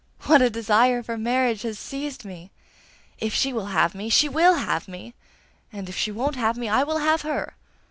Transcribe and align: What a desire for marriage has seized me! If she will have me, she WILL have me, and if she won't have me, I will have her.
What 0.23 0.41
a 0.41 0.49
desire 0.49 1.03
for 1.03 1.15
marriage 1.15 1.61
has 1.61 1.77
seized 1.77 2.25
me! 2.25 2.49
If 3.19 3.35
she 3.35 3.53
will 3.53 3.67
have 3.67 3.93
me, 3.93 4.09
she 4.09 4.27
WILL 4.27 4.55
have 4.55 4.87
me, 4.87 5.13
and 5.71 5.87
if 5.87 5.95
she 5.95 6.11
won't 6.11 6.37
have 6.37 6.57
me, 6.57 6.67
I 6.67 6.81
will 6.81 6.97
have 6.97 7.21
her. 7.21 7.53